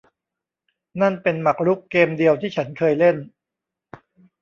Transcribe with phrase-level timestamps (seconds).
[1.01, 3.17] นั่นเป็นหมากรุกเกมเดียวที่ฉันเคยเล่น